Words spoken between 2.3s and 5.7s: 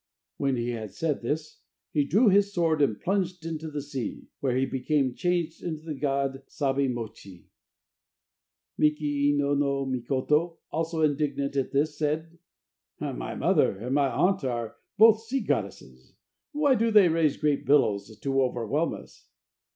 sword and plunged into the sea, where he became changed